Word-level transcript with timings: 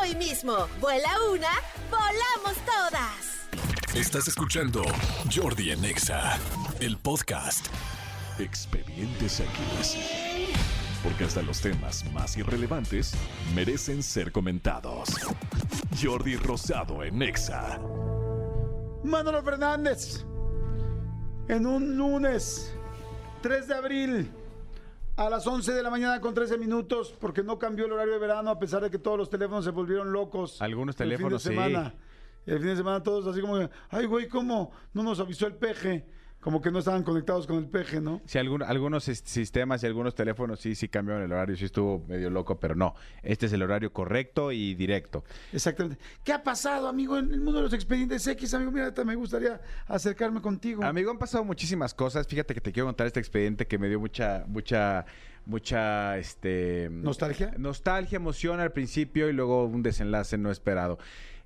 hoy 0.00 0.14
mismo. 0.14 0.68
Vuela 0.80 1.10
una, 1.32 1.50
volamos 1.90 2.56
todas. 2.64 3.48
Estás 3.94 4.28
escuchando 4.28 4.82
Jordi 5.32 5.70
en 5.70 5.84
Exa, 5.84 6.38
el 6.80 6.96
podcast. 6.98 7.66
Expedientes 8.38 9.40
X. 9.40 9.96
Porque 11.02 11.24
hasta 11.24 11.42
los 11.42 11.60
temas 11.60 12.04
más 12.12 12.36
irrelevantes 12.36 13.12
merecen 13.54 14.02
ser 14.02 14.32
comentados. 14.32 15.10
Jordi 16.02 16.36
Rosado 16.36 17.04
en 17.04 17.22
Exa. 17.22 17.78
Manolo 19.04 19.42
Fernández, 19.42 20.24
en 21.48 21.66
un 21.66 21.96
lunes 21.96 22.74
3 23.42 23.68
de 23.68 23.74
abril 23.74 24.32
a 25.16 25.30
las 25.30 25.46
11 25.46 25.72
de 25.72 25.82
la 25.82 25.90
mañana 25.90 26.20
con 26.20 26.34
13 26.34 26.58
minutos, 26.58 27.14
porque 27.20 27.42
no 27.42 27.58
cambió 27.58 27.86
el 27.86 27.92
horario 27.92 28.14
de 28.14 28.18
verano 28.18 28.50
a 28.50 28.58
pesar 28.58 28.82
de 28.82 28.90
que 28.90 28.98
todos 28.98 29.16
los 29.16 29.30
teléfonos 29.30 29.64
se 29.64 29.70
volvieron 29.70 30.12
locos. 30.12 30.60
Algunos 30.60 30.94
el 30.96 30.98
teléfonos, 30.98 31.42
sí. 31.42 31.50
fin 31.50 31.58
de 31.58 31.64
semana. 31.64 31.94
El 32.46 32.58
fin 32.58 32.68
de 32.68 32.76
semana 32.76 33.02
todos 33.02 33.26
así 33.26 33.40
como, 33.40 33.68
ay 33.90 34.06
güey, 34.06 34.28
¿cómo 34.28 34.72
no 34.92 35.02
nos 35.02 35.20
avisó 35.20 35.46
el 35.46 35.54
peje? 35.54 36.04
Como 36.44 36.60
que 36.60 36.70
no 36.70 36.78
estaban 36.80 37.02
conectados 37.04 37.46
con 37.46 37.56
el 37.56 37.64
peje, 37.66 38.02
¿no? 38.02 38.20
Sí, 38.26 38.36
algún- 38.38 38.62
algunos 38.62 39.04
sis- 39.08 39.22
sistemas 39.24 39.82
y 39.82 39.86
algunos 39.86 40.14
teléfonos 40.14 40.60
sí, 40.60 40.74
sí 40.74 40.88
cambiaron 40.88 41.24
el 41.24 41.32
horario, 41.32 41.56
sí 41.56 41.64
estuvo 41.64 42.04
medio 42.06 42.28
loco, 42.28 42.60
pero 42.60 42.74
no. 42.74 42.94
Este 43.22 43.46
es 43.46 43.52
el 43.54 43.62
horario 43.62 43.94
correcto 43.94 44.52
y 44.52 44.74
directo. 44.74 45.24
Exactamente. 45.54 45.98
¿Qué 46.22 46.34
ha 46.34 46.42
pasado, 46.42 46.86
amigo, 46.86 47.16
en 47.16 47.32
el 47.32 47.40
mundo 47.40 47.60
de 47.60 47.62
los 47.62 47.72
expedientes 47.72 48.26
X? 48.26 48.52
Amigo, 48.52 48.70
mira, 48.70 48.92
me 49.06 49.14
gustaría 49.14 49.58
acercarme 49.86 50.42
contigo. 50.42 50.84
Amigo, 50.84 51.10
han 51.10 51.18
pasado 51.18 51.44
muchísimas 51.44 51.94
cosas. 51.94 52.26
Fíjate 52.28 52.52
que 52.52 52.60
te 52.60 52.72
quiero 52.72 52.88
contar 52.88 53.06
este 53.06 53.20
expediente 53.20 53.66
que 53.66 53.78
me 53.78 53.88
dio 53.88 53.98
mucha, 53.98 54.44
mucha, 54.46 55.06
mucha, 55.46 56.18
este... 56.18 56.88
¿Nostalgia? 56.90 57.54
Nostalgia, 57.56 58.16
emoción 58.16 58.60
al 58.60 58.72
principio 58.72 59.30
y 59.30 59.32
luego 59.32 59.64
un 59.64 59.82
desenlace 59.82 60.36
no 60.36 60.50
esperado. 60.50 60.98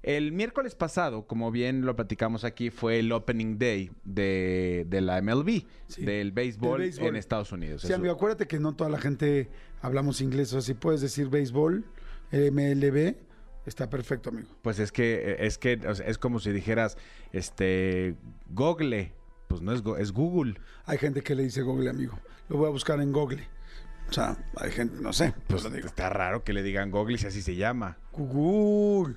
El 0.02 0.32
miércoles 0.32 0.74
pasado, 0.76 1.26
como 1.26 1.50
bien 1.50 1.84
lo 1.84 1.96
platicamos 1.96 2.44
aquí, 2.44 2.70
fue 2.70 3.00
el 3.00 3.10
opening 3.10 3.58
day 3.58 3.90
de, 4.04 4.86
de 4.88 5.00
la 5.00 5.20
MLB, 5.20 5.64
Sí, 5.88 6.04
del, 6.04 6.30
béisbol 6.32 6.82
en 6.82 7.16
Estados 7.16 7.50
Unidos. 7.50 7.82
Sí, 7.82 7.88
Eso- 7.88 7.96
amigo, 7.96 8.14
acuérdate 8.14 8.46
que 8.46 8.60
no 8.60 8.74
toda 8.76 8.90
la 8.90 8.98
gente 8.98 9.50
hablamos 9.82 10.20
inglés. 10.20 10.52
O 10.52 10.60
sea, 10.60 10.62
si 10.62 10.74
puedes 10.74 11.00
decir 11.00 11.28
béisbol, 11.28 11.84
MLB, 12.30 13.16
está 13.66 13.90
perfecto, 13.90 14.30
amigo. 14.30 14.48
Pues 14.62 14.78
es 14.78 14.92
que 14.92 15.36
es 15.40 15.58
que 15.58 15.80
o 15.86 15.94
sea, 15.94 16.06
es 16.06 16.16
como 16.16 16.38
si 16.38 16.52
dijeras 16.52 16.96
este 17.32 18.14
Google, 18.50 19.12
pues 19.48 19.62
no 19.62 19.72
es 19.72 19.82
es 19.98 20.12
Google. 20.12 20.54
Hay 20.84 20.98
gente 20.98 21.22
que 21.22 21.34
le 21.34 21.42
dice 21.42 21.62
Google, 21.62 21.90
amigo. 21.90 22.18
Lo 22.48 22.56
voy 22.56 22.68
a 22.68 22.70
buscar 22.70 23.00
en 23.00 23.12
Google. 23.12 23.46
O 24.08 24.12
sea, 24.12 24.38
hay 24.56 24.70
gente, 24.70 24.96
no 25.02 25.12
sé. 25.12 25.34
Pues 25.48 25.64
lo 25.64 25.70
digo. 25.70 25.86
está 25.86 26.08
raro 26.08 26.44
que 26.44 26.52
le 26.52 26.62
digan 26.62 26.90
Google 26.90 27.18
si 27.18 27.26
así 27.26 27.42
se 27.42 27.56
llama. 27.56 27.98
Google. 28.12 29.16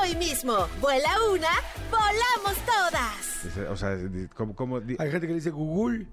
hoy 0.00 0.16
mismo. 0.16 0.54
Vuela 0.80 1.10
una, 1.32 1.50
volamos 1.90 2.56
todas. 2.64 3.44
Dice, 3.44 3.66
O 3.68 3.76
sea, 3.76 3.96
¿cómo, 4.34 4.76
Hay 4.98 5.10
gente 5.10 5.26
que 5.26 5.28
le 5.28 5.34
dice 5.34 5.50
Google. 5.50 6.06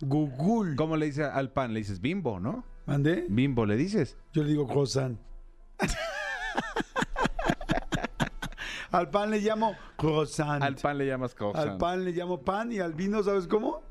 Google. 0.00 0.76
cómo 0.76 0.96
le 0.96 1.06
dices 1.06 1.26
al 1.26 1.50
pan? 1.52 1.72
Le 1.74 1.80
dices 1.80 2.00
bimbo, 2.00 2.38
¿no? 2.38 2.64
¿Mandé? 2.86 3.26
Bimbo 3.28 3.66
le 3.66 3.76
dices. 3.76 4.16
Yo 4.32 4.42
le 4.42 4.50
digo 4.50 4.66
croissant. 4.66 5.18
al 8.90 9.10
pan 9.10 9.30
le 9.30 9.40
llamo 9.40 9.76
croissant. 9.96 10.62
Al 10.62 10.76
pan 10.76 10.98
le 10.98 11.06
llamas 11.06 11.34
cosa. 11.34 11.60
Al 11.60 11.76
pan 11.76 12.04
le 12.04 12.12
llamo 12.12 12.40
pan 12.42 12.72
y 12.72 12.78
al 12.78 12.94
vino, 12.94 13.22
¿sabes 13.22 13.46
cómo? 13.46 13.82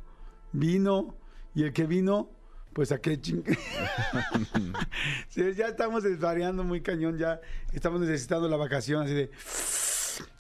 Vino. 0.54 1.16
Y 1.54 1.64
el 1.64 1.74
que 1.74 1.86
vino, 1.86 2.30
pues 2.78 2.92
a 2.92 3.00
qué 3.02 3.20
ching... 3.20 3.42
Sí, 5.30 5.42
ya 5.56 5.66
estamos 5.70 6.04
desvariando 6.04 6.64
muy 6.64 6.82
cañón, 6.82 7.18
ya 7.18 7.42
estamos 7.74 8.00
necesitando 8.02 8.48
la 8.48 8.56
vacación, 8.56 9.02
así 9.04 9.16
de... 9.16 9.32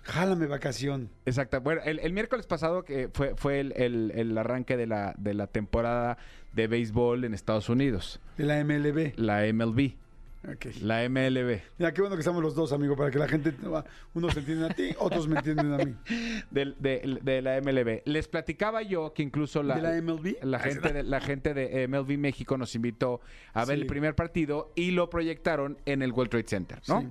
Jálame 0.03 0.45
vacación. 0.45 1.09
Exacto. 1.25 1.59
Bueno, 1.61 1.81
el, 1.83 1.97
el 1.97 2.13
miércoles 2.13 2.45
pasado 2.45 2.83
que 2.83 3.09
fue, 3.11 3.33
fue 3.35 3.59
el, 3.59 3.73
el- 3.75 4.11
el 4.15 4.37
arranque 4.37 4.77
de 4.77 4.85
la, 4.85 5.15
de 5.17 5.33
la 5.33 5.47
temporada 5.47 6.19
de 6.53 6.67
béisbol 6.67 7.23
en 7.25 7.33
Estados 7.33 7.69
Unidos. 7.69 8.19
De 8.37 8.45
la 8.45 8.63
MLB. 8.63 9.13
La 9.17 9.41
MLB. 9.51 9.93
La 10.81 11.07
MLB. 11.09 11.59
Mira, 11.77 11.93
qué 11.93 12.01
bueno 12.01 12.15
que 12.15 12.21
estamos 12.21 12.41
los 12.41 12.55
dos, 12.55 12.71
amigo, 12.71 12.95
para 12.95 13.11
que 13.11 13.19
la 13.19 13.27
gente... 13.27 13.53
Unos 14.13 14.33
se 14.33 14.39
entienden 14.39 14.71
a 14.71 14.73
ti, 14.73 14.91
otros 14.99 15.27
me 15.27 15.37
entienden 15.37 15.73
a 15.73 15.77
mí. 15.77 15.95
de, 16.51 17.19
de 17.21 17.41
la 17.41 17.59
MLB. 17.61 18.01
Les 18.05 18.27
platicaba 18.27 18.81
yo 18.81 19.13
que 19.13 19.23
incluso 19.23 19.61
la, 19.63 19.75
¿De 19.75 19.81
la 19.81 20.01
MLB? 20.01 20.37
la 20.43 20.59
gente 20.59 20.93
de, 20.93 21.03
la 21.03 21.19
gente 21.19 21.53
de 21.53 21.87
MLB 21.87 22.17
México 22.17 22.57
nos 22.57 22.73
invitó 22.75 23.19
a 23.53 23.65
ver 23.65 23.75
Sí. 23.77 23.81
el 23.81 23.87
primer 23.87 24.15
partido 24.15 24.71
y 24.75 24.91
lo 24.91 25.09
proyectaron 25.09 25.77
en 25.85 26.01
el 26.01 26.11
World 26.13 26.31
Trade 26.31 26.47
Center, 26.47 26.81
¿no? 26.87 27.01
Sí. 27.01 27.07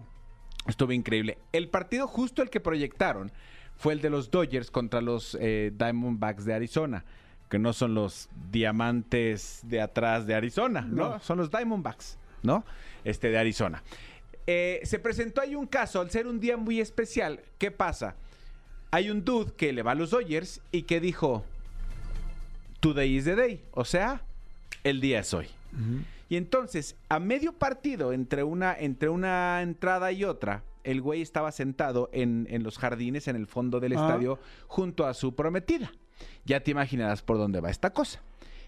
Estuvo 0.68 0.92
increíble. 0.92 1.38
El 1.52 1.68
partido 1.68 2.06
justo 2.08 2.42
el 2.42 2.50
que 2.50 2.60
proyectaron 2.60 3.30
fue 3.76 3.92
el 3.92 4.00
de 4.00 4.10
los 4.10 4.30
Dodgers 4.30 4.70
contra 4.70 5.00
los 5.02 5.36
eh, 5.40 5.72
Diamondbacks 5.76 6.44
de 6.46 6.54
Arizona, 6.54 7.04
que 7.50 7.58
no 7.58 7.72
son 7.72 7.94
los 7.94 8.28
diamantes 8.50 9.60
de 9.64 9.80
atrás 9.80 10.26
de 10.26 10.34
Arizona, 10.34 10.80
¿no? 10.80 11.10
No. 11.10 11.20
Son 11.20 11.38
los 11.38 11.50
Diamondbacks, 11.50 12.18
¿no? 12.42 12.64
Este 13.04 13.30
de 13.30 13.38
Arizona. 13.38 13.82
Eh, 14.46 14.80
se 14.84 14.98
presentó 14.98 15.40
ahí 15.40 15.54
un 15.54 15.66
caso, 15.66 16.00
al 16.00 16.10
ser 16.10 16.26
un 16.26 16.38
día 16.40 16.56
muy 16.56 16.80
especial, 16.80 17.40
¿qué 17.58 17.70
pasa? 17.70 18.14
Hay 18.92 19.10
un 19.10 19.24
dude 19.24 19.52
que 19.56 19.72
le 19.72 19.82
va 19.82 19.92
a 19.92 19.94
los 19.96 20.10
Dodgers 20.10 20.60
y 20.70 20.82
que 20.82 21.00
dijo, 21.00 21.44
Today 22.80 23.16
is 23.16 23.24
the 23.24 23.34
day, 23.34 23.64
o 23.72 23.84
sea, 23.84 24.22
el 24.84 25.00
día 25.00 25.20
es 25.20 25.34
hoy. 25.34 25.48
Y 26.28 26.36
entonces, 26.36 26.96
a 27.08 27.18
medio 27.18 27.52
partido, 27.52 28.12
entre 28.12 28.42
una, 28.44 28.74
entre 28.78 29.08
una 29.08 29.60
entrada 29.62 30.12
y 30.12 30.24
otra, 30.24 30.62
el 30.84 31.00
güey 31.00 31.20
estaba 31.22 31.50
sentado 31.52 32.08
en, 32.12 32.46
en 32.50 32.62
los 32.62 32.78
jardines, 32.78 33.26
en 33.28 33.36
el 33.36 33.46
fondo 33.46 33.80
del 33.80 33.92
Ah. 33.96 34.06
estadio, 34.06 34.38
junto 34.68 35.06
a 35.06 35.14
su 35.14 35.34
prometida. 35.34 35.92
Ya 36.44 36.60
te 36.60 36.70
imaginarás 36.70 37.22
por 37.22 37.38
dónde 37.38 37.60
va 37.60 37.70
esta 37.70 37.90
cosa. 37.90 38.20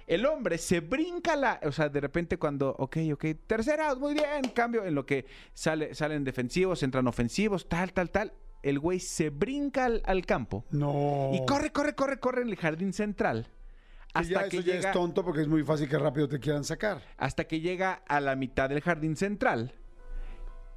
El 0.08 0.24
hombre 0.24 0.56
se 0.56 0.80
brinca 0.80 1.36
la. 1.36 1.60
O 1.64 1.70
sea, 1.70 1.90
de 1.90 2.00
repente 2.00 2.38
cuando. 2.38 2.74
Ok, 2.78 2.96
ok. 3.12 3.26
Tercera, 3.46 3.94
muy 3.94 4.14
bien. 4.14 4.42
Cambio. 4.54 4.84
En 4.86 4.94
lo 4.94 5.04
que 5.04 5.26
sale, 5.52 5.94
salen 5.94 6.24
defensivos, 6.24 6.82
entran 6.82 7.06
ofensivos, 7.06 7.68
tal, 7.68 7.92
tal, 7.92 8.10
tal. 8.10 8.32
El 8.62 8.78
güey 8.78 9.00
se 9.00 9.28
brinca 9.28 9.84
al, 9.84 10.02
al 10.06 10.24
campo. 10.24 10.64
No. 10.70 11.30
Y 11.34 11.44
corre, 11.44 11.70
corre, 11.72 11.94
corre, 11.94 12.18
corre 12.18 12.40
en 12.42 12.48
el 12.48 12.56
jardín 12.56 12.94
central. 12.94 13.48
Que 14.14 14.24
ya 14.24 14.38
Hasta 14.38 14.48
que 14.48 14.56
eso 14.56 14.66
ya 14.66 14.74
llega 14.76 14.88
es 14.88 14.94
tonto 14.94 15.22
porque 15.22 15.42
es 15.42 15.48
muy 15.48 15.62
fácil 15.62 15.88
que 15.90 15.98
rápido 15.98 16.26
te 16.26 16.40
quieran 16.40 16.64
sacar. 16.64 17.02
hasta 17.18 17.44
que 17.44 17.60
llega 17.60 18.02
a 18.08 18.20
la 18.20 18.34
mitad 18.34 18.70
del 18.70 18.80
jardín 18.80 19.14
central. 19.14 19.74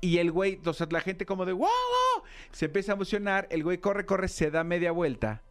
Y 0.02 0.18
el 0.18 0.32
güey, 0.32 0.60
o 0.66 0.74
sea, 0.74 0.88
la 0.92 1.00
gente 1.00 1.26
como 1.26 1.46
de 1.46 1.54
wow, 1.54 1.62
wow", 1.62 2.24
se 2.52 2.66
empieza 2.66 2.92
a 2.92 2.96
emocionar. 2.96 3.48
El 3.50 3.64
güey 3.64 3.78
corre, 3.78 4.06
corre, 4.06 4.28
se 4.28 4.52
da 4.52 4.66
media 4.66 4.92
vuelta, 4.92 5.44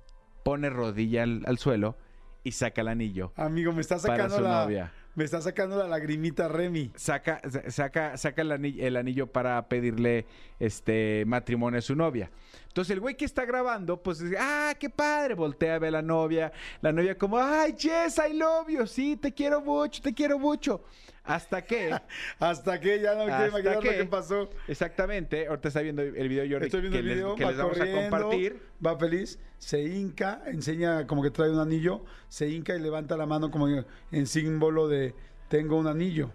pone 0.45 0.69
rodilla 0.69 1.23
al, 1.23 1.43
al 1.47 1.57
suelo 1.57 1.97
y 2.45 2.53
saca 2.53 2.81
el 2.81 2.89
anillo. 2.89 3.33
Amigo, 3.37 3.73
me 3.73 3.81
está 3.81 3.97
Para 3.99 4.15
sacando 4.25 4.37
su 4.37 4.43
la. 4.43 4.65
novia. 4.65 4.93
Me 5.17 5.25
está 5.25 5.41
sacando 5.43 5.77
la 5.77 5.89
lagrimita 5.89 6.47
Remy. 6.49 6.93
Saca, 6.95 7.41
sa- 7.51 7.69
saca, 7.71 8.17
saca 8.17 8.43
el, 8.43 8.53
anillo, 8.53 8.87
el 8.87 8.97
anillo 8.97 9.27
para 9.27 9.69
pedirle 9.69 10.25
este 10.61 11.25
matrimonio 11.27 11.79
a 11.79 11.83
su 11.83 11.97
novia. 11.97 12.31
Entonces 12.71 12.95
el 12.95 13.01
güey 13.01 13.17
que 13.17 13.25
está 13.25 13.45
grabando, 13.45 14.01
pues 14.01 14.21
dice, 14.21 14.37
ah, 14.39 14.73
qué 14.79 14.89
padre, 14.89 15.35
voltea 15.35 15.75
a 15.75 15.79
ver 15.81 15.89
a 15.89 15.93
la 15.99 16.03
novia. 16.03 16.53
La 16.81 16.93
novia 16.93 17.19
como, 17.19 17.37
ay, 17.37 17.75
Jess, 17.77 18.19
I 18.19 18.33
love 18.33 18.69
you, 18.69 18.87
sí, 18.87 19.17
te 19.17 19.35
quiero 19.35 19.61
mucho, 19.61 20.01
te 20.01 20.15
quiero 20.15 20.39
mucho. 20.39 20.85
Hasta 21.25 21.65
que, 21.65 21.91
Hasta 22.39 22.79
que 22.81 23.01
ya 23.01 23.15
no 23.15 23.25
me 23.27 23.31
quiero 23.33 23.49
imaginar 23.49 23.75
lo 23.75 23.81
que- 23.83 23.97
que 23.97 24.05
pasó. 24.05 24.49
exactamente, 24.69 25.49
ahorita 25.49 25.67
está 25.69 25.81
viendo 25.83 26.01
el 26.03 26.29
video 26.29 26.45
Jordi 26.49 26.67
Estoy 26.67 26.81
viendo 26.83 26.95
que, 26.97 27.01
el 27.01 27.07
les, 27.07 27.15
video, 27.17 27.35
que 27.35 27.45
va 27.45 27.51
les 27.51 27.59
vamos 27.59 27.81
a 27.81 27.87
compartir. 27.93 28.63
va 28.87 28.97
feliz, 28.97 29.39
se 29.59 29.83
hinca, 29.83 30.41
enseña 30.47 31.07
como 31.09 31.23
que 31.25 31.31
trae 31.33 31.51
un 31.51 31.59
anillo, 31.59 32.05
se 32.29 32.49
hinca 32.49 32.75
y 32.77 32.81
levanta 32.81 33.17
la 33.17 33.27
mano 33.27 33.51
como 33.51 33.67
en 33.69 34.27
símbolo 34.29 34.87
de 34.89 35.13
tengo 35.49 35.77
un 35.77 35.89
anillo, 35.89 36.31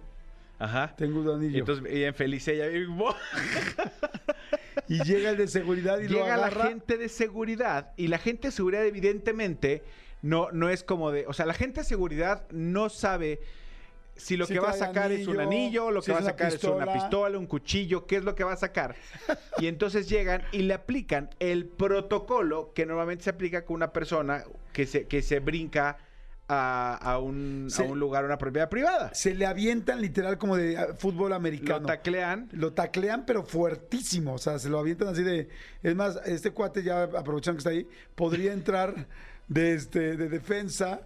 Ajá. 0.60 0.94
tengo 0.98 1.22
un 1.22 1.28
Y 1.30 1.34
anillo. 1.34 1.60
entonces 1.60 1.86
ella 1.90 2.08
en 2.10 2.14
feliz 2.14 2.46
ella 2.50 2.66
y 4.88 5.04
llega 5.04 5.32
el 5.32 5.38
de 5.38 5.48
seguridad 5.48 6.00
y 6.00 6.08
lo 6.08 6.20
llega 6.20 6.38
la 6.38 6.52
gente 6.52 6.98
de 6.98 7.10
seguridad 7.10 7.94
y 7.98 8.08
la 8.08 8.18
gente 8.18 8.50
de 8.50 8.52
seguridad 8.52 8.86
evidentemente 8.86 9.84
no, 10.22 10.52
no 10.52 10.70
es 10.70 10.84
como 10.84 11.12
de, 11.12 11.28
o 11.28 11.34
sea, 11.34 11.46
la 11.46 11.54
gente 11.54 11.82
de 11.82 11.86
seguridad 11.86 12.48
no 12.52 12.90
sabe 12.90 13.40
si 14.16 14.38
lo 14.38 14.46
Si 14.46 14.54
que 14.54 14.60
va 14.60 14.70
a 14.70 14.74
sacar 14.74 15.12
es 15.12 15.28
un 15.28 15.40
anillo, 15.40 15.92
lo 15.92 16.02
si 16.02 16.08
que 16.08 16.14
va 16.14 16.20
a 16.20 16.24
sacar 16.24 16.48
es 16.54 16.64
una 16.64 16.86
pistola. 16.86 16.94
pistola, 16.94 17.38
un 17.38 17.48
cuchillo, 17.48 18.06
qué 18.06 18.16
es 18.16 18.24
lo 18.24 18.34
que 18.34 18.44
va 18.44 18.54
a 18.54 18.58
sacar. 18.58 18.96
Y 19.58 19.68
entonces 19.68 20.08
llegan 20.08 20.44
y 20.52 20.60
le 20.60 20.74
aplican 20.74 21.30
el 21.40 21.66
protocolo 21.66 22.72
que 22.74 22.86
normalmente 22.86 23.26
se 23.26 23.30
aplica 23.32 23.66
con 23.66 23.76
una 23.76 23.92
persona 23.92 24.46
que 24.72 24.88
se, 24.88 25.06
que 25.08 25.22
se 25.22 25.40
brinca 25.40 25.98
a, 26.48 26.96
a 26.96 27.20
un, 27.20 27.68
Sí. 27.70 27.82
a 27.82 27.86
un 27.86 28.00
lugar, 28.00 28.24
a 28.24 28.28
una 28.28 28.38
propiedad 28.38 28.70
privada. 28.70 29.14
Se 29.14 29.34
le 29.34 29.46
avientan 29.46 30.02
literal 30.02 30.38
como 30.38 30.56
de 30.58 30.78
ah, 30.78 30.88
fútbol 30.98 31.30
Lo 31.30 31.36
americano. 31.36 31.86
taclean. 31.88 32.50
Lo 32.52 32.74
taclean, 32.74 33.26
pero 33.26 33.44
fuertísimo. 33.44 34.34
O 34.34 34.38
sea, 34.38 34.60
se 34.60 34.70
lo 34.70 34.80
avientan 34.80 35.08
así 35.10 35.24
de. 35.24 35.50
Es 35.82 35.96
más, 35.96 36.20
este 36.26 36.52
cuate 36.52 36.84
ya 36.84 37.04
aprovechando 37.04 37.58
que 37.58 37.60
está 37.60 37.70
ahí, 37.72 37.88
podría 38.16 38.54
entrar 38.54 39.08
de 39.48 39.74
este, 39.74 40.18
de 40.18 40.30
defensa 40.30 41.02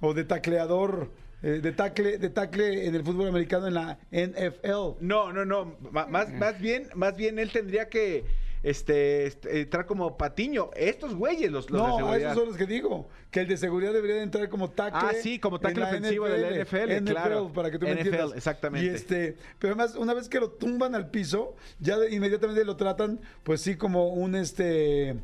o 0.00 0.14
de 0.14 0.24
tacleador, 0.24 1.10
eh, 1.42 1.60
de 1.62 1.72
tacle, 1.72 2.18
de 2.18 2.30
tacle 2.30 2.86
en 2.86 2.94
el 2.94 3.04
fútbol 3.04 3.28
americano 3.28 3.66
en 3.68 3.74
la 3.74 3.98
NFL. 4.10 4.96
No, 5.00 5.32
no, 5.32 5.44
no. 5.44 5.76
Más, 5.90 6.30
más 6.32 6.58
bien, 6.60 6.88
más 6.94 7.16
bien 7.16 7.38
él 7.38 7.50
tendría 7.52 7.88
que 7.88 8.24
este, 8.62 9.26
este, 9.26 9.60
entrar 9.62 9.86
como 9.86 10.16
patiño. 10.16 10.70
Estos 10.74 11.14
güeyes, 11.14 11.50
los, 11.50 11.70
los 11.70 11.80
No, 11.80 11.96
seguridad. 11.96 12.32
esos 12.32 12.34
son 12.38 12.48
los 12.48 12.56
que 12.56 12.66
digo. 12.66 13.08
Que 13.30 13.40
el 13.40 13.48
de 13.48 13.56
seguridad 13.56 13.92
debería 13.92 14.16
de 14.16 14.22
entrar 14.22 14.48
como 14.48 14.70
tackle. 14.70 15.00
Ah, 15.02 15.12
sí, 15.22 15.38
como 15.38 15.60
tackle 15.60 15.84
ofensivo 15.84 16.28
de 16.28 16.38
la 16.38 16.64
NFL, 16.64 17.04
claro. 17.10 17.52
para 17.52 17.70
que 17.70 17.78
tú 17.78 17.86
me 17.86 17.92
NFL, 17.92 18.06
entiendas. 18.06 18.32
exactamente. 18.36 18.86
Y 18.86 18.90
este, 18.94 19.36
pero 19.58 19.74
además, 19.74 19.94
una 19.96 20.14
vez 20.14 20.28
que 20.28 20.40
lo 20.40 20.50
tumban 20.50 20.94
al 20.94 21.10
piso, 21.10 21.54
ya 21.78 21.98
de- 21.98 22.12
inmediatamente 22.14 22.64
lo 22.64 22.76
tratan, 22.76 23.20
pues 23.44 23.60
sí, 23.60 23.76
como 23.76 24.08
un 24.08 24.34
este. 24.34 25.16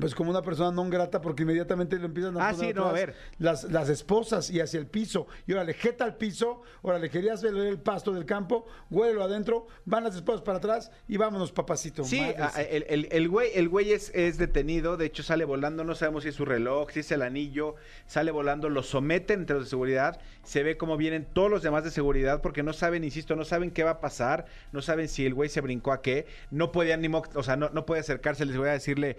Pues 0.00 0.14
como 0.14 0.30
una 0.30 0.42
persona 0.42 0.70
no 0.72 0.88
grata 0.90 1.20
porque 1.20 1.42
inmediatamente 1.42 1.98
lo 1.98 2.06
empiezan 2.06 2.36
a 2.38 2.48
Ah, 2.48 2.52
poner 2.52 2.68
sí, 2.68 2.74
no, 2.74 2.86
a 2.86 2.92
ver. 2.92 3.14
Las, 3.38 3.64
las 3.64 3.88
esposas 3.88 4.50
y 4.50 4.60
hacia 4.60 4.80
el 4.80 4.86
piso. 4.86 5.26
Y 5.46 5.52
órale, 5.52 5.74
jeta 5.74 6.04
al 6.04 6.16
piso, 6.16 6.62
órale, 6.82 7.10
querías 7.10 7.42
ver 7.42 7.54
el 7.54 7.78
pasto 7.78 8.12
del 8.12 8.24
campo, 8.24 8.66
huélelo 8.90 9.22
adentro, 9.22 9.66
van 9.84 10.04
las 10.04 10.14
esposas 10.16 10.42
para 10.42 10.58
atrás 10.58 10.90
y 11.06 11.16
vámonos, 11.16 11.52
papacito. 11.52 12.02
Sí, 12.04 12.20
a- 12.20 12.60
el, 12.62 12.84
el- 12.88 13.08
el 13.10 13.28
güey, 13.28 13.50
el 13.54 13.68
güey 13.68 13.92
es, 13.92 14.10
es 14.14 14.38
detenido, 14.38 14.96
de 14.96 15.06
hecho 15.06 15.22
sale 15.22 15.44
volando, 15.44 15.84
no 15.84 15.94
sabemos 15.94 16.22
si 16.22 16.30
es 16.30 16.34
su 16.34 16.44
reloj, 16.44 16.90
si 16.90 17.00
es 17.00 17.10
el 17.12 17.22
anillo, 17.22 17.74
sale 18.06 18.30
volando, 18.30 18.68
lo 18.68 18.82
someten 18.82 19.40
entre 19.40 19.56
los 19.56 19.66
de 19.66 19.70
seguridad, 19.70 20.20
se 20.42 20.62
ve 20.62 20.76
cómo 20.76 20.96
vienen 20.96 21.26
todos 21.32 21.50
los 21.50 21.62
demás 21.62 21.84
de 21.84 21.90
seguridad 21.90 22.40
porque 22.40 22.62
no 22.62 22.72
saben, 22.72 23.04
insisto, 23.04 23.36
no 23.36 23.44
saben 23.44 23.70
qué 23.70 23.84
va 23.84 23.90
a 23.92 24.00
pasar, 24.00 24.46
no 24.72 24.82
saben 24.82 25.08
si 25.08 25.26
el 25.26 25.34
güey 25.34 25.48
se 25.48 25.60
brincó 25.60 25.92
a 25.92 26.00
qué, 26.02 26.26
no 26.50 26.72
podían 26.72 27.00
ni, 27.02 27.08
o 27.12 27.42
sea, 27.42 27.56
no, 27.56 27.68
no 27.70 27.84
puede 27.86 28.00
acercarse, 28.00 28.44
les 28.46 28.56
voy 28.56 28.68
a 28.68 28.72
decirle, 28.72 29.16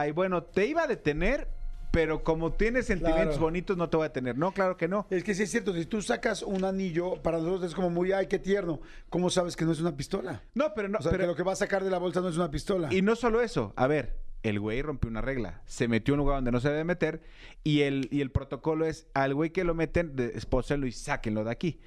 ay, 0.00 0.12
bueno, 0.12 0.42
te 0.42 0.66
iba 0.66 0.82
a 0.82 0.86
detener, 0.86 1.48
pero 1.90 2.22
como 2.22 2.52
tienes 2.52 2.86
sentimientos 2.86 3.34
Claro. 3.36 3.40
bonitos 3.40 3.76
no 3.76 3.88
te 3.88 3.96
voy 3.96 4.04
a 4.04 4.08
detener, 4.08 4.36
no, 4.36 4.52
claro 4.52 4.76
que 4.76 4.86
no. 4.88 5.06
Es 5.10 5.24
que 5.24 5.34
sí 5.34 5.44
es 5.44 5.50
cierto, 5.50 5.72
si 5.72 5.86
tú 5.86 6.02
sacas 6.02 6.42
un 6.42 6.64
anillo, 6.64 7.22
para 7.22 7.38
nosotros 7.38 7.70
es 7.70 7.74
como 7.74 7.88
muy, 7.90 8.12
ay, 8.12 8.26
qué 8.26 8.38
tierno. 8.38 8.80
¿Cómo 9.08 9.30
sabes 9.30 9.56
que 9.56 9.64
no 9.64 9.72
es 9.72 9.80
una 9.80 9.96
pistola? 9.96 10.42
No, 10.54 10.74
pero 10.74 10.88
no, 10.88 10.98
o 10.98 11.02
sea, 11.02 11.10
pero 11.10 11.24
que 11.24 11.28
lo 11.28 11.36
que 11.36 11.42
va 11.42 11.52
a 11.52 11.56
sacar 11.56 11.82
de 11.84 11.90
la 11.90 11.98
bolsa 11.98 12.20
no 12.20 12.28
es 12.28 12.36
una 12.36 12.50
pistola. 12.50 12.92
Y 12.92 13.00
no 13.02 13.16
solo 13.16 13.40
eso, 13.40 13.72
a 13.76 13.86
ver, 13.86 14.16
el 14.42 14.60
güey 14.60 14.82
rompió 14.82 15.10
una 15.10 15.22
regla, 15.22 15.62
se 15.64 15.88
metió 15.88 16.12
en 16.14 16.20
un 16.20 16.26
lugar 16.26 16.36
donde 16.38 16.52
no 16.52 16.60
se 16.60 16.68
debe 16.68 16.84
meter 16.84 17.22
y 17.64 17.80
el, 17.80 18.08
y 18.12 18.20
el 18.20 18.30
protocolo 18.30 18.84
es 18.84 19.06
al 19.14 19.34
güey 19.34 19.50
que 19.50 19.64
lo 19.64 19.74
meten, 19.74 20.14
de- 20.16 20.32
espósenlo 20.34 20.86
y 20.86 20.92
sáquenlo 20.92 21.44
de 21.44 21.50
aquí. 21.50 21.80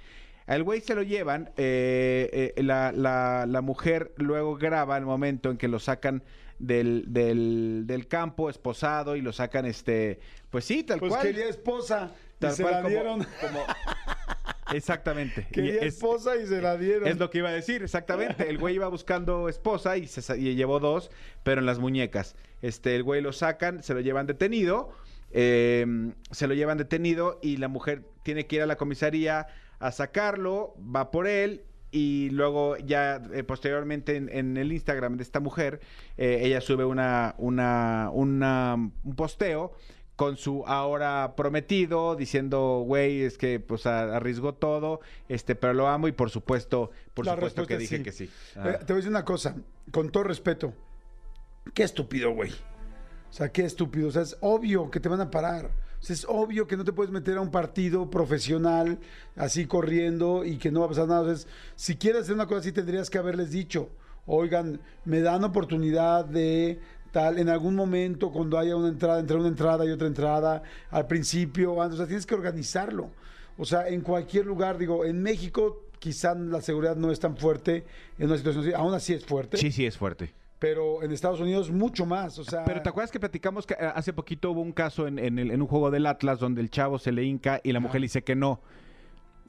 Al 0.47 0.63
güey 0.63 0.81
se 0.81 0.95
lo 0.95 1.03
llevan, 1.03 1.51
eh, 1.57 2.53
eh, 2.57 2.63
la, 2.63 2.91
la- 2.91 3.45
la 3.47 3.61
mujer 3.61 4.13
luego 4.17 4.55
graba 4.57 4.97
el 4.97 5.05
momento 5.05 5.51
en 5.51 5.57
que 5.57 5.67
lo 5.67 5.77
sacan 5.77 6.23
del, 6.59 7.05
del, 7.07 7.83
del 7.85 8.07
campo 8.07 8.49
esposado 8.49 9.15
y 9.15 9.21
lo 9.21 9.31
sacan, 9.33 9.65
este, 9.65 10.19
pues 10.49 10.65
sí, 10.65 10.83
tal 10.83 10.99
pues 10.99 11.11
cual. 11.13 11.25
quería 11.25 11.47
esposa 11.47 12.11
y 12.37 12.39
tal 12.39 12.51
se 12.53 12.61
cual 12.63 12.73
la 12.75 12.81
como- 12.81 12.89
dieron. 12.93 13.27
como- 13.41 13.63
exactamente. 14.73 15.47
Y 15.49 15.53
Quería 15.53 15.75
es- 15.81 15.95
esposa 15.95 16.35
y 16.35 16.45
se 16.45 16.61
la 16.61 16.77
dieron. 16.77 17.07
es 17.07 17.17
lo 17.17 17.29
que 17.29 17.39
iba 17.39 17.49
a 17.49 17.53
decir, 17.53 17.83
exactamente. 17.83 18.49
El 18.49 18.57
güey 18.57 18.75
iba 18.75 18.87
buscando 18.87 19.49
esposa 19.49 19.97
y, 19.97 20.07
se, 20.07 20.21
sa- 20.21 20.37
y 20.37 20.55
llevó 20.55 20.79
dos, 20.79 21.11
pero 21.43 21.59
en 21.61 21.65
las 21.65 21.79
muñecas. 21.79 22.35
Este, 22.61 22.95
el 22.95 23.03
güey 23.03 23.21
lo 23.21 23.31
sacan, 23.33 23.81
se 23.83 23.93
lo 23.93 24.01
llevan 24.01 24.27
detenido, 24.27 24.91
eh, 25.31 25.85
se 26.31 26.47
lo 26.47 26.53
llevan 26.53 26.77
detenido 26.77 27.39
y 27.41 27.57
la 27.57 27.67
mujer 27.67 28.03
tiene 28.23 28.47
que 28.47 28.57
ir 28.57 28.61
a 28.61 28.65
la 28.65 28.75
comisaría 28.75 29.47
a 29.79 29.91
sacarlo, 29.91 30.75
va 30.79 31.09
por 31.11 31.25
él 31.27 31.63
y 31.91 32.29
luego 32.31 32.77
ya 32.77 33.21
eh, 33.33 33.43
posteriormente 33.43 34.15
en, 34.15 34.29
en 34.29 34.57
el 34.57 34.71
Instagram 34.71 35.17
de 35.17 35.23
esta 35.23 35.39
mujer, 35.39 35.79
eh, 36.17 36.39
ella 36.43 36.61
sube 36.61 36.85
una, 36.85 37.35
una, 37.37 38.09
una- 38.13 38.75
un 38.75 39.15
posteo 39.15 39.73
con 40.15 40.35
su 40.35 40.65
ahora 40.67 41.33
prometido 41.37 42.15
diciendo, 42.15 42.83
güey, 42.85 43.21
es 43.21 43.37
que 43.37 43.59
pues 43.61 43.85
arriesgó 43.85 44.53
todo, 44.53 44.99
este, 45.29 45.55
pero 45.55 45.73
lo 45.73 45.87
amo 45.87 46.07
y 46.09 46.11
por 46.11 46.29
supuesto, 46.29 46.91
por 47.13 47.25
La 47.25 47.35
supuesto 47.35 47.65
que 47.65 47.77
dije 47.77 47.97
sí. 47.97 48.03
que 48.03 48.11
sí. 48.11 48.29
Eh, 48.57 48.77
te 48.85 48.91
voy 48.91 48.93
a 48.93 48.95
decir 48.97 49.09
una 49.09 49.23
cosa, 49.23 49.55
con 49.91 50.09
todo 50.11 50.23
respeto. 50.25 50.73
Qué 51.73 51.83
estúpido, 51.83 52.31
güey. 52.31 52.51
O 52.51 53.33
sea, 53.33 53.49
qué 53.51 53.63
estúpido. 53.63 54.09
O 54.09 54.11
sea, 54.11 54.23
es 54.23 54.37
obvio 54.41 54.89
que 54.91 54.99
te 54.99 55.07
van 55.07 55.21
a 55.21 55.29
parar. 55.31 55.69
Es 56.07 56.25
obvio 56.27 56.65
que 56.65 56.77
no 56.77 56.83
te 56.83 56.93
puedes 56.93 57.11
meter 57.11 57.37
a 57.37 57.41
un 57.41 57.51
partido 57.51 58.09
profesional 58.09 58.97
así 59.35 59.65
corriendo 59.65 60.43
y 60.45 60.57
que 60.57 60.71
no 60.71 60.79
va 60.81 60.85
a 60.87 60.89
pasar 60.89 61.07
nada. 61.07 61.21
O 61.21 61.25
sea, 61.25 61.33
es- 61.33 61.47
si 61.75 61.95
quieres 61.97 62.21
hacer 62.23 62.35
una 62.35 62.47
cosa 62.47 62.61
así, 62.61 62.71
tendrías 62.71 63.09
que 63.09 63.17
haberles 63.17 63.51
dicho, 63.51 63.89
oigan, 64.25 64.79
me 65.05 65.19
dan 65.21 65.43
oportunidad 65.43 66.25
de 66.25 66.79
tal, 67.11 67.37
en 67.39 67.49
algún 67.49 67.75
momento, 67.75 68.31
cuando 68.31 68.57
haya 68.57 68.75
una 68.75 68.87
entrada, 68.87 69.19
entre 69.19 69.35
una 69.37 69.47
entrada 69.47 69.85
y 69.85 69.89
otra 69.89 70.07
entrada, 70.07 70.61
al 70.89 71.07
principio, 71.07 71.81
antes, 71.81 71.95
o 71.95 71.97
sea, 71.97 72.07
tienes 72.07 72.25
que 72.25 72.35
organizarlo. 72.35 73.09
O 73.57 73.65
sea, 73.65 73.87
en 73.87 74.01
cualquier 74.01 74.45
lugar, 74.45 74.77
digo, 74.77 75.03
en 75.05 75.21
México 75.21 75.83
quizá 75.99 76.33
la 76.33 76.61
seguridad 76.61 76.95
no 76.95 77.11
es 77.11 77.19
tan 77.19 77.35
fuerte 77.35 77.85
en 78.17 78.27
una 78.27 78.37
situación 78.37 78.63
así, 78.63 78.73
aún 78.73 78.93
así 78.93 79.13
es 79.13 79.25
fuerte, 79.25 79.57
Sí, 79.57 79.71
sí, 79.71 79.85
es 79.85 79.97
fuerte. 79.97 80.33
Pero 80.59 81.01
en 81.03 81.11
Estados 81.11 81.39
Unidos 81.39 81.71
mucho 81.71 82.05
más, 82.05 82.37
o 82.37 82.43
sea... 82.43 82.65
Pero 82.65 82.81
¿te 82.81 82.89
acuerdas 82.89 83.11
que 83.11 83.19
platicamos 83.19 83.65
que 83.65 83.75
eh, 83.75 83.77
hace 83.95 84.11
poquito 84.13 84.51
hubo 84.51 84.61
un 84.61 84.73
caso 84.73 85.07
en, 85.07 85.17
en 85.17 85.39
el- 85.39 85.51
en 85.51 85.61
un 85.61 85.67
juego 85.67 85.89
del 85.89 86.05
Atlas 86.05 86.39
donde 86.39 86.59
el 86.61 86.69
chavo 86.69 86.99
se 86.99 87.11
le 87.13 87.23
hinca 87.23 87.61
y 87.63 87.71
la 87.71 87.79
mujer 87.79 88.01
le 88.01 88.05
dice 88.05 88.23
que 88.23 88.35
no 88.35 88.61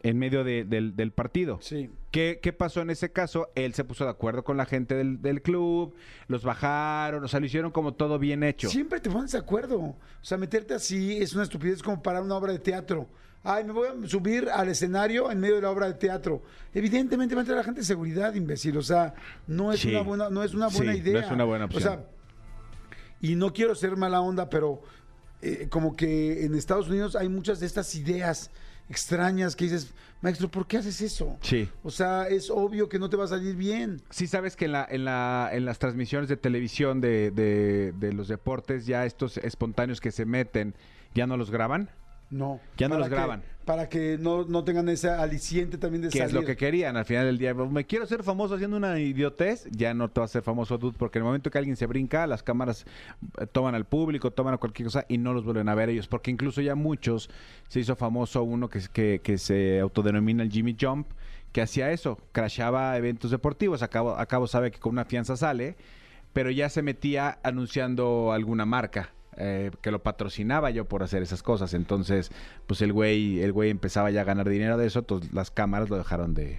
en 0.03 0.19
medio 0.19 0.45
de- 0.45 0.65
del, 0.65 0.95
del 0.97 1.11
partido? 1.13 1.59
Sí. 1.61 1.91
¿Qué, 2.11 2.39
qué 2.43 2.53
pasó 2.53 2.81
en 2.81 2.91
ese 2.91 3.11
caso? 3.13 3.49
Él 3.55 3.75
se 3.75 3.85
puso 3.85 4.05
de 4.05 4.11
acuerdo 4.11 4.45
con 4.45 4.57
la 4.57 4.65
gente 4.67 4.95
del, 4.95 5.21
del 5.21 5.43
club, 5.43 5.95
los 6.29 6.43
bajaron, 6.45 7.23
o 7.25 7.29
sea, 7.29 7.39
lo 7.41 7.47
hicieron 7.47 7.71
como 7.71 7.93
todo 7.95 8.19
bien 8.19 8.43
hecho. 8.43 8.69
Siempre 8.71 9.01
te 9.01 9.11
pones 9.11 9.33
de 9.33 9.39
acuerdo. 9.39 9.79
O 9.81 9.97
sea, 10.23 10.39
meterte 10.39 10.75
así 10.75 11.19
es 11.19 11.35
una 11.35 11.43
estupidez 11.43 11.83
como 11.83 12.03
para 12.03 12.23
una 12.23 12.37
obra 12.37 12.53
de 12.53 12.61
teatro. 12.61 13.09
Ay, 13.43 13.65
me 13.65 13.73
voy 13.73 13.89
a 13.89 14.09
subir 14.09 14.49
al 14.51 14.69
escenario 14.69 15.31
en 15.31 15.41
medio 15.41 15.57
de 15.57 15.63
la 15.63 15.71
obra 15.71 15.87
de 15.87 15.95
teatro. 15.95 16.43
Evidentemente 16.75 17.35
va 17.35 17.41
a 17.41 17.43
entrar 17.43 17.57
la 17.57 17.65
gente 17.65 17.81
de 17.81 17.87
seguridad, 17.87 18.35
imbécil. 18.35 18.77
O 18.77 18.83
sea, 18.83 19.15
no 19.47 19.73
es 19.73 19.81
Sí. 19.81 19.91
una 19.91 20.03
buena, 20.03 20.31
no 20.31 20.43
es 20.43 20.53
una 20.53 20.69
Sí, 20.69 20.77
buena 20.77 20.93
no 20.93 20.99
idea. 20.99 21.21
es 21.21 21.31
una 21.31 21.45
buena 21.45 21.65
O 21.65 21.69
opción. 21.69 21.83
sea, 21.83 22.05
y 23.23 23.37
no 23.37 23.53
quiero 23.53 23.75
ser 23.75 23.97
mala 23.97 24.21
onda, 24.21 24.49
pero 24.51 24.83
eh, 25.43 25.69
como 25.71 25.97
que 25.97 26.45
en 26.45 26.55
Estados 26.55 26.89
Unidos 26.91 27.17
hay 27.17 27.31
muchas 27.31 27.61
de 27.61 27.67
estas 27.67 27.95
ideas 27.95 28.51
extrañas 28.91 29.57
que 29.57 29.65
dices, 29.65 29.95
maestro, 30.21 30.51
¿por 30.51 30.67
qué 30.67 30.77
haces 30.77 31.01
eso? 31.01 31.39
Sí. 31.41 31.67
O 31.83 31.91
sea, 31.91 32.29
es 32.29 32.51
obvio 32.51 32.91
que 32.91 32.99
no 32.99 33.09
te 33.09 33.17
va 33.17 33.25
a 33.25 33.29
salir 33.29 33.57
bien. 33.57 34.03
Sí 34.11 34.27
sabes 34.27 34.55
que 34.55 34.67
en, 34.67 34.73
la, 34.73 34.87
en, 34.91 35.07
la, 35.07 35.49
en 35.53 35.65
las 35.65 35.79
transmisiones 35.79 36.29
de 36.29 36.37
televisión 36.37 37.01
de, 37.01 37.31
de- 37.31 37.93
de 37.97 38.13
los 38.13 38.29
deportes 38.29 38.85
ya 38.85 39.07
estos 39.07 39.39
espontáneos 39.39 39.99
que 40.01 40.11
se 40.11 40.27
meten 40.27 40.75
ya 41.15 41.27
no 41.27 41.39
los 41.39 41.51
graban. 41.51 41.89
No. 42.31 42.61
Ya 42.77 42.89
no 42.89 42.97
los 42.99 43.09
que- 43.09 43.15
graban. 43.15 43.43
Para 43.65 43.89
que 43.89 44.17
no, 44.19 44.45
no 44.47 44.65
tengan 44.65 44.89
ese 44.89 45.11
aliciente 45.11 45.79
también 45.79 46.03
de 46.03 46.09
Que 46.09 46.23
es 46.23 46.33
lo 46.33 46.45
que 46.45 46.57
querían 46.57 46.97
al 46.97 47.05
final 47.05 47.27
del 47.27 47.39
día. 47.39 47.55
Me 47.55 47.85
quiero 47.85 48.05
ser 48.07 48.25
famoso 48.25 48.55
haciendo 48.55 48.77
una 48.77 48.99
idiotez. 48.99 49.69
Ya 49.71 49.95
no 49.95 50.09
te 50.09 50.19
vas 50.19 50.31
a 50.31 50.33
ser 50.33 50.43
famoso, 50.43 50.77
dude, 50.79 50.97
porque 50.99 51.19
en 51.19 51.23
el 51.23 51.27
momento 51.27 51.51
que 51.51 51.59
alguien 51.59 51.77
se 51.77 51.87
brinca, 51.87 52.27
las 52.27 52.43
cámaras 52.43 52.85
eh, 53.39 53.47
toman 53.47 53.75
al 53.77 53.85
público, 53.85 54.33
toman 54.33 54.55
a 54.55 54.57
cualquier 54.57 54.87
cosa 54.87 55.05
y 55.09 55.19
no 55.19 55.35
los 55.35 55.45
vuelven 55.45 55.69
a 55.69 55.75
ver 55.77 55.89
ellos. 55.91 56.09
Porque 56.09 56.33
incluso 56.33 56.61
ya 56.63 56.75
muchos 56.75 57.31
se 57.69 57.79
hizo 57.81 57.95
famoso 57.95 58.43
uno 58.43 58.69
que, 58.69 58.81
que, 58.93 59.21
que 59.23 59.39
se 59.39 59.79
autodenomina 59.79 60.43
el 60.43 60.51
Jimmy 60.51 60.77
Jump, 60.81 61.07
que 61.53 61.63
hacía 61.63 61.93
eso, 61.93 62.19
crashaba 62.33 62.97
eventos 62.97 63.31
deportivos. 63.31 63.83
Acabo, 63.83 64.17
acabo 64.17 64.49
sabe 64.49 64.73
que 64.73 64.81
con 64.81 64.93
una 64.93 65.05
fianza 65.05 65.37
sale, 65.37 65.77
pero 66.33 66.51
ya 66.51 66.69
se 66.71 66.83
metía 66.83 67.39
anunciando 67.45 68.33
alguna 68.33 68.65
marca. 68.65 69.11
Eh, 69.37 69.71
que 69.81 69.93
lo 69.93 70.03
patrocinaba 70.03 70.71
yo 70.71 70.87
por 70.87 71.03
hacer 71.03 71.23
esas 71.23 71.43
cosas. 71.43 71.73
Entonces, 71.75 72.31
pues 72.67 72.83
el 72.83 72.93
güey, 72.93 73.41
el 73.41 73.53
güey 73.53 73.71
empezaba 73.71 74.11
ya 74.11 74.23
a 74.23 74.25
ganar 74.25 74.49
dinero 74.49 74.77
de 74.77 74.87
eso, 74.87 74.99
entonces 75.01 75.33
las 75.33 75.51
cámaras 75.51 75.89
lo 75.89 75.97
dejaron 75.97 76.35
de, 76.35 76.59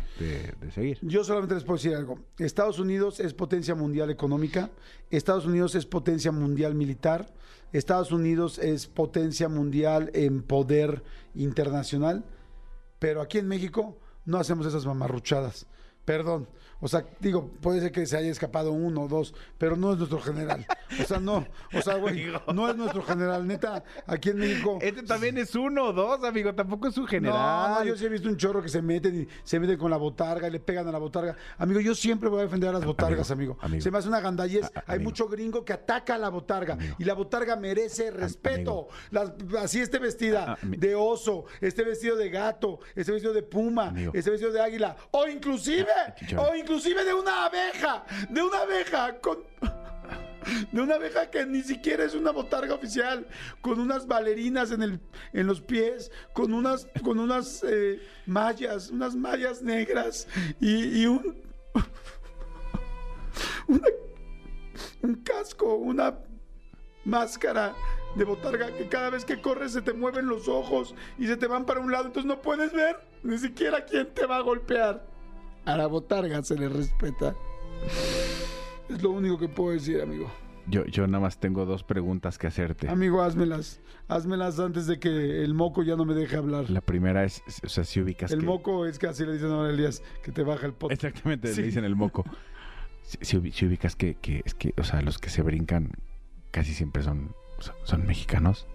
seguir. 0.74 0.98
Yo 1.02 1.24
solamente 1.24 1.56
les 1.56 1.64
puedo 1.64 1.78
decir 1.78 1.96
algo. 1.96 2.20
Estados 2.40 2.80
Unidos 2.80 3.20
es 3.20 3.34
potencia 3.34 3.76
mundial 3.76 4.10
económica, 4.10 4.70
Estados 5.10 5.46
Unidos 5.46 5.76
es 5.76 5.86
potencia 5.86 6.32
mundial 6.32 6.74
militar, 6.74 7.34
Estados 7.74 8.12
Unidos 8.12 8.58
es 8.58 8.88
potencia 8.88 9.50
mundial 9.50 10.10
en 10.14 10.42
poder 10.42 11.04
internacional, 11.36 12.24
pero 13.00 13.22
aquí 13.22 13.38
en 13.38 13.48
México 13.48 13.98
no 14.26 14.38
hacemos 14.38 14.66
esas 14.66 14.86
mamarruchadas. 14.86 15.68
Perdón. 16.06 16.48
O 16.84 16.88
sea, 16.88 17.06
digo, 17.20 17.48
puede 17.62 17.80
ser 17.80 17.92
que 17.92 18.08
se 18.08 18.18
haya 18.18 18.32
escapado 18.32 18.72
uno 18.72 19.04
o 19.04 19.08
dos, 19.08 19.36
pero 19.60 19.76
no 19.78 19.92
es 19.92 20.00
nuestro 20.00 20.20
general. 20.20 20.66
O 21.00 21.04
sea, 21.04 21.20
no, 21.20 21.46
o 21.76 21.82
sea, 21.84 21.94
güey, 21.98 22.26
no 22.56 22.68
es 22.72 22.76
nuestro 22.76 23.04
general. 23.04 23.46
Neta, 23.46 23.84
aquí 24.08 24.32
en 24.32 24.38
México. 24.40 24.80
Este 24.82 25.04
también 25.04 25.38
es 25.38 25.54
uno 25.54 25.90
o 25.90 25.94
dos, 25.94 26.24
amigo, 26.24 26.56
tampoco 26.56 26.88
es 26.88 26.98
un 26.98 27.06
general. 27.06 27.38
No, 27.70 27.80
no, 27.80 27.86
yo 27.86 27.96
sí 27.96 28.06
he 28.06 28.10
visto 28.10 28.28
un 28.28 28.36
chorro 28.36 28.64
que 28.64 28.68
se 28.70 28.82
meten 28.82 29.22
y 29.22 29.28
se 29.44 29.60
meten 29.60 29.78
con 29.78 29.92
la 29.92 29.98
botarga 29.98 30.48
y 30.48 30.52
le 30.52 30.60
pegan 30.60 30.88
a 30.88 30.92
la 30.92 30.98
botarga. 30.98 31.36
Amigo, 31.60 31.80
yo 31.82 31.94
siempre 31.94 32.30
voy 32.30 32.40
a 32.40 32.44
defender 32.46 32.70
a 32.70 32.74
las 32.74 32.84
botargas, 32.86 33.30
amigo. 33.30 33.60
amigo. 33.62 33.80
Se 33.84 33.92
me 33.92 34.00
hace 34.00 34.08
una 34.08 34.20
gandallez. 34.20 34.64
A- 34.74 34.80
Hay 34.88 34.96
amigo. 34.96 35.12
mucho 35.12 35.28
gringo 35.28 35.64
que 35.64 35.74
ataca 35.74 36.16
a 36.16 36.18
la 36.18 36.30
botarga 36.30 36.80
y 36.98 37.04
la 37.04 37.14
botarga 37.14 37.56
merece 37.58 38.10
respeto. 38.10 38.88
Las- 39.12 39.34
así 39.60 39.80
esté 39.82 40.00
vestida 40.00 40.58
de 40.64 40.96
oso, 40.96 41.46
esté 41.62 41.84
vestido 41.84 42.16
de 42.16 42.32
gato, 42.32 42.80
esté 42.96 43.12
vestido 43.12 43.34
de 43.34 43.44
puma, 43.44 43.94
esté 44.14 44.32
vestido 44.32 44.52
de 44.52 44.62
águila 44.62 44.96
o 45.12 45.28
inclusive, 45.28 45.86
chichón. 46.16 46.40
o 46.40 46.56
inclusive 46.56 47.04
de 47.06 47.14
una 47.14 47.46
abeja, 47.46 48.04
de 48.30 48.42
una 48.42 48.60
abeja 48.62 49.20
con 49.20 49.40
de 50.72 50.82
una 50.82 50.96
abeja 50.96 51.30
que 51.30 51.46
ni 51.46 51.62
siquiera 51.62 52.04
es 52.04 52.16
una 52.16 52.32
botarga 52.32 52.74
oficial, 52.74 53.28
con 53.62 53.80
unas 53.80 54.08
bailarinas 54.08 54.72
en, 54.72 54.82
el, 54.82 55.00
en 55.34 55.46
los 55.48 55.62
pies, 55.62 56.12
con 56.34 56.54
unas, 56.54 56.88
con 57.04 57.20
unas 57.20 57.64
eh, 57.64 58.02
mallas, 58.26 58.90
unas 58.90 59.16
mallas 59.16 59.62
negras 59.62 60.28
y, 60.60 61.02
y 61.04 61.06
un, 61.06 61.42
una- 63.68 63.88
un 65.04 65.16
casco, 65.16 65.76
una 65.76 66.18
máscara 67.06 67.74
de 68.16 68.24
botarga 68.26 68.72
que 68.76 68.88
cada 68.88 69.10
vez 69.10 69.24
que 69.26 69.42
corres 69.42 69.72
se 69.74 69.82
te 69.82 69.94
mueven 69.94 70.28
los 70.28 70.48
ojos 70.48 70.94
y 71.18 71.28
se 71.28 71.38
te 71.38 71.48
van 71.48 71.66
para 71.66 71.80
un 71.80 71.92
lado, 71.92 72.08
entonces 72.08 72.28
no 72.28 72.42
puedes 72.42 72.74
ver 72.74 73.00
ni 73.24 73.38
siquiera 73.38 73.86
quién 73.86 74.14
te 74.14 74.26
va 74.26 74.38
a 74.38 74.42
golpear. 74.42 75.06
A 75.66 75.78
la 75.78 75.88
botarga 75.88 76.44
se 76.44 76.56
le 76.58 76.70
respeta. 76.70 77.36
Es 78.90 79.02
lo 79.02 79.12
único 79.12 79.38
que 79.38 79.48
puedo 79.48 79.72
decir, 79.72 80.02
amigo. 80.02 80.30
Yo, 80.68 80.86
yo 80.86 81.08
nada 81.08 81.22
más 81.22 81.40
tengo 81.40 81.66
dos 81.66 81.84
preguntas 81.84 82.38
que 82.38 82.48
hacerte. 82.48 82.88
Amigo, 82.88 83.22
házmelas. 83.22 83.80
Házmelas 84.08 84.60
antes 84.60 84.86
de 84.88 85.00
que 85.00 85.44
el 85.44 85.54
moco 85.54 85.82
ya 85.84 85.96
no 85.96 86.06
me 86.06 86.14
deje 86.14 86.36
hablar. 86.38 86.70
La 86.70 86.82
primera 86.82 87.24
es, 87.24 87.42
o 87.64 87.70
sea, 87.70 87.84
si 87.84 88.00
ubicas 88.02 88.32
El 88.32 88.42
que- 88.42 88.46
moco 88.46 88.86
es 88.86 89.00
que 89.00 89.08
así 89.08 89.26
le 89.26 89.34
dicen 89.34 89.50
ahora 89.50 89.70
a 89.70 89.72
Elías, 89.72 90.04
que 90.24 90.32
te 90.32 90.44
baja 90.44 90.66
el 90.68 90.74
pot. 90.74 90.92
Exactamente, 90.92 91.54
Sí. 91.54 91.62
le 91.62 91.68
dicen 91.68 91.84
el 91.84 91.96
moco. 91.96 92.24
Si, 93.04 93.18
si 93.22 93.38
ubi- 93.38 93.52
si 93.52 93.66
ubicas 93.66 93.96
que, 93.96 94.16
que, 94.16 94.42
es 94.46 94.54
que, 94.54 94.74
o 94.78 94.84
sea, 94.84 95.02
los 95.02 95.18
que 95.18 95.30
se 95.30 95.42
brincan 95.42 95.92
casi 96.52 96.74
siempre 96.74 97.02
son, 97.02 97.34
son 97.84 98.06
mexicanos. 98.06 98.68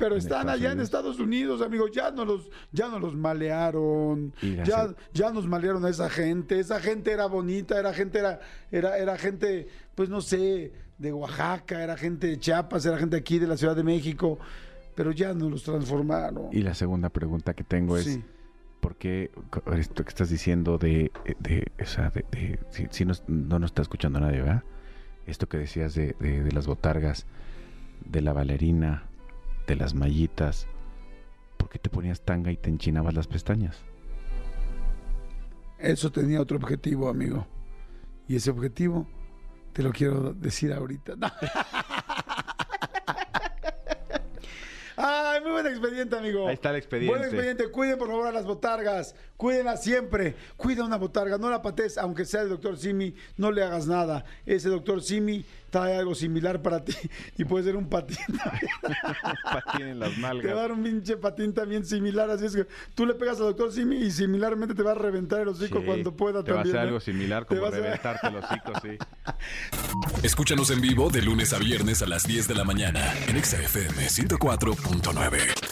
Pero 0.00 0.16
están 0.16 0.48
allá 0.48 0.72
en. 0.72 0.80
Estados 0.80 1.20
Unidos, 1.20 1.60
amigo. 1.62 1.86
Ya 1.88 2.10
no 2.10 2.24
los, 2.24 2.50
ya 2.72 2.88
no 2.88 2.98
los 2.98 3.14
malearon. 3.14 4.32
Ya, 4.64 4.94
ya 5.12 5.30
nos 5.30 5.46
malearon 5.46 5.84
a 5.84 5.90
esa 5.90 6.08
gente. 6.10 6.58
Esa 6.58 6.80
gente 6.80 7.12
era 7.12 7.26
bonita, 7.26 7.78
era 7.78 7.92
gente, 7.92 8.18
era, 8.18 8.40
era, 8.72 8.98
era 8.98 9.16
gente, 9.18 9.68
pues 9.94 10.08
no 10.08 10.20
sé, 10.20 10.72
de 10.98 11.12
Oaxaca, 11.12 11.82
era 11.82 11.96
gente 11.96 12.26
de 12.28 12.38
Chiapas, 12.40 12.84
era 12.86 12.96
gente 12.98 13.16
aquí 13.16 13.38
de 13.38 13.46
la 13.46 13.56
Ciudad 13.56 13.76
de 13.76 13.82
México. 13.84 14.38
Pero 14.94 15.12
ya 15.12 15.32
nos 15.34 15.50
los 15.50 15.62
transformaron. 15.62 16.48
Y 16.52 16.62
la 16.62 16.74
segunda 16.74 17.08
pregunta 17.10 17.54
que 17.54 17.62
tengo 17.64 17.96
es, 17.96 18.04
Sí. 18.04 18.24
¿por 18.80 18.96
qué 18.96 19.30
esto 19.76 20.02
que 20.04 20.08
estás 20.08 20.30
diciendo 20.30 20.78
de, 20.78 21.12
de, 21.38 21.70
o 21.80 21.86
sea, 21.86 22.10
de, 22.10 22.24
de- 22.32 22.58
si, 22.70 22.86
si 22.90 23.04
no, 23.04 23.12
no 23.28 23.58
nos 23.58 23.70
está 23.70 23.82
escuchando 23.82 24.18
nadie, 24.20 24.38
¿verdad? 24.40 24.62
Esto 25.26 25.48
que 25.48 25.58
decías 25.58 25.94
de, 25.94 26.16
de- 26.18 26.42
de 26.42 26.52
las 26.52 26.66
botargas, 26.66 27.26
de 28.04 28.20
la 28.22 28.32
bailarina, 28.32 29.04
de 29.70 29.76
las 29.76 29.94
mallitas, 29.94 30.66
¿por 31.56 31.68
qué 31.68 31.78
te 31.78 31.88
ponías 31.88 32.22
tanga 32.22 32.50
y 32.50 32.56
te 32.56 32.68
enchinabas 32.70 33.14
las 33.14 33.28
pestañas? 33.28 33.78
Eso 35.78 36.10
tenía 36.10 36.40
otro 36.40 36.56
objetivo, 36.56 37.08
amigo. 37.08 37.46
Y 38.26 38.34
ese 38.34 38.50
objetivo 38.50 39.06
te 39.72 39.84
lo 39.84 39.92
quiero 39.92 40.34
decir 40.34 40.72
ahorita. 40.72 41.14
Ay, 44.96 45.40
muy 45.40 45.52
buen 45.52 45.66
expediente, 45.68 46.16
amigo. 46.16 46.48
Ahí 46.48 46.54
está 46.54 46.70
el 46.70 46.76
expediente. 46.76 47.16
Buen 47.16 47.22
expediente. 47.22 47.70
Cuiden, 47.70 47.96
por 47.96 48.08
favor, 48.08 48.26
a 48.26 48.32
las 48.32 48.44
botargas. 48.44 49.14
Cuídenlas 49.36 49.84
siempre. 49.84 50.34
Cuida 50.56 50.84
una 50.84 50.96
botarga. 50.98 51.38
No 51.38 51.48
la 51.48 51.62
patees, 51.62 51.96
aunque 51.96 52.24
sea 52.24 52.42
el 52.42 52.48
doctor 52.48 52.76
Simi. 52.76 53.14
No 53.36 53.52
le 53.52 53.62
hagas 53.62 53.86
nada. 53.86 54.24
Ese 54.44 54.68
doctor 54.68 55.00
Simi 55.00 55.44
trae 55.70 55.96
algo 55.96 56.14
similar 56.14 56.60
para 56.62 56.84
ti. 56.84 56.92
Y 57.38 57.44
puede 57.44 57.64
ser 57.64 57.76
un 57.76 57.88
patín 57.88 58.18
también. 58.26 58.72
Patín 59.44 59.86
en 59.86 59.98
las 59.98 60.10
Te 60.14 60.20
va 60.20 60.28
a 60.28 60.34
nalgas. 60.34 60.54
dar 60.56 60.72
un 60.72 60.82
pinche 60.82 61.16
patín 61.16 61.54
también 61.54 61.84
similar. 61.86 62.28
Así 62.30 62.44
es 62.46 62.54
que 62.54 62.66
tú 62.94 63.06
le 63.06 63.14
pegas 63.14 63.38
al 63.38 63.46
doctor 63.46 63.72
Simi 63.72 63.96
y 63.96 64.10
similarmente 64.10 64.74
te 64.74 64.82
va 64.82 64.90
a 64.92 64.94
reventar 64.94 65.40
el 65.40 65.48
hocico 65.48 65.78
Sí, 65.80 65.86
cuando 65.86 66.14
pueda 66.14 66.42
te 66.44 66.52
va 66.52 66.60
a 66.60 66.62
también. 66.64 66.76
hacer 66.76 66.82
¿no? 66.82 66.88
algo 66.88 67.00
similar 67.00 67.44
Te 67.46 67.54
como 67.54 67.66
a 67.66 67.68
hacer- 67.70 67.82
reventarte 67.82 68.26
el 68.26 68.36
hocico, 68.36 68.72
sí. 68.82 68.98
Escúchanos 70.22 70.70
en 70.70 70.80
vivo 70.80 71.08
de 71.10 71.22
lunes 71.22 71.52
a 71.52 71.58
viernes 71.58 72.02
a 72.02 72.06
las 72.06 72.24
10 72.24 72.48
de 72.48 72.54
la 72.54 72.64
mañana 72.64 73.14
en 73.28 73.36
Exa 73.36 73.56
FM 73.62 74.06
104.9. 74.06 75.69